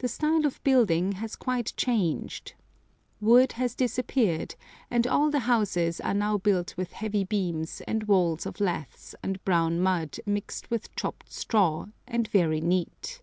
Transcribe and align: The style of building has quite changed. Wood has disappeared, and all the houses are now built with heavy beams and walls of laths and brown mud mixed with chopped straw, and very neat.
The 0.00 0.08
style 0.08 0.44
of 0.44 0.62
building 0.64 1.12
has 1.12 1.34
quite 1.34 1.72
changed. 1.78 2.52
Wood 3.22 3.52
has 3.52 3.74
disappeared, 3.74 4.54
and 4.90 5.06
all 5.06 5.30
the 5.30 5.38
houses 5.48 5.98
are 5.98 6.12
now 6.12 6.36
built 6.36 6.76
with 6.76 6.92
heavy 6.92 7.24
beams 7.24 7.80
and 7.88 8.04
walls 8.04 8.44
of 8.44 8.60
laths 8.60 9.14
and 9.22 9.42
brown 9.46 9.80
mud 9.80 10.18
mixed 10.26 10.70
with 10.70 10.94
chopped 10.94 11.32
straw, 11.32 11.86
and 12.06 12.28
very 12.28 12.60
neat. 12.60 13.22